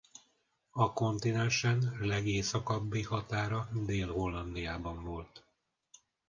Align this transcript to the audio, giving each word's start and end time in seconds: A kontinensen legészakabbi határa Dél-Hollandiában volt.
A 0.71 0.93
kontinensen 0.93 1.95
legészakabbi 1.99 3.01
határa 3.01 3.69
Dél-Hollandiában 3.85 5.03
volt. 5.03 5.45